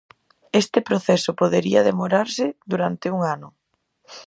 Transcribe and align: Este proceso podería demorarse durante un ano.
Este 0.61 0.79
proceso 0.89 1.31
podería 1.41 1.85
demorarse 1.89 2.45
durante 2.71 3.07
un 3.15 3.21
ano. 3.35 3.49